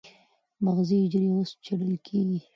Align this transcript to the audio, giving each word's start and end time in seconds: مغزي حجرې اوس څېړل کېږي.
مغزي 0.65 0.97
حجرې 1.03 1.29
اوس 1.33 1.49
څېړل 1.63 1.93
کېږي. 2.07 2.39